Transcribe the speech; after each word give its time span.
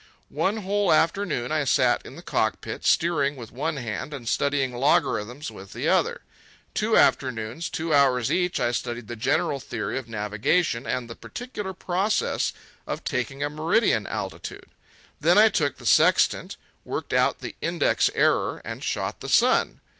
One 0.29 0.57
whole 0.63 0.91
afternoon 0.91 1.51
I 1.51 1.63
sat 1.63 2.03
in 2.07 2.15
the 2.15 2.23
cockpit, 2.23 2.83
steering 2.87 3.35
with 3.35 3.51
one 3.51 3.75
hand 3.77 4.15
and 4.15 4.27
studying 4.27 4.73
logarithms 4.75 5.51
with 5.51 5.73
the 5.73 5.89
other. 5.89 6.21
Two 6.73 6.97
afternoons, 6.97 7.69
two 7.69 7.93
hours 7.93 8.31
each, 8.31 8.59
I 8.59 8.71
studied 8.71 9.07
the 9.07 9.15
general 9.15 9.59
theory 9.59 9.99
of 9.99 10.09
navigation 10.09 10.87
and 10.87 11.07
the 11.07 11.15
particular 11.15 11.73
process 11.73 12.51
of 12.87 13.03
taking 13.03 13.43
a 13.43 13.49
meridian 13.51 14.07
altitude. 14.07 14.71
Then 15.19 15.37
I 15.37 15.49
took 15.49 15.77
the 15.77 15.85
sextant, 15.85 16.57
worked 16.83 17.13
out 17.13 17.37
the 17.41 17.55
index 17.61 18.09
error, 18.15 18.59
and 18.65 18.83
shot 18.83 19.19
the 19.19 19.29
sun. 19.29 19.81